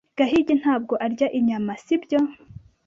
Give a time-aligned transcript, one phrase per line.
[0.17, 2.19] Gahigi ntabwo arya inyama, sibyo?